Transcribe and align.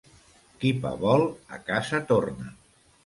Qui 0.63 0.71
pa 0.85 0.93
vol, 1.03 1.25
a 1.59 1.63
casa 1.71 2.01
torna. 2.13 2.53